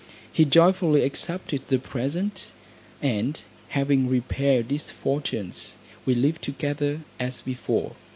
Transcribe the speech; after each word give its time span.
He 0.33 0.45
joyfully 0.45 1.03
accepted 1.03 1.61
the 1.67 1.77
present, 1.77 2.49
and 3.03 3.39
having 3.69 4.09
repaired 4.09 4.71
his 4.71 4.89
fortunes, 4.89 5.75
we 6.07 6.15
lived 6.15 6.41
together, 6.41 7.01
as 7.19 7.41
before. 7.41 7.95